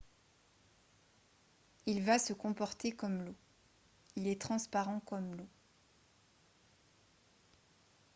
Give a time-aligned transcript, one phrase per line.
[1.85, 3.35] «il va se comporter comme l’eau.
[4.15, 5.47] il est transparent comme l’eau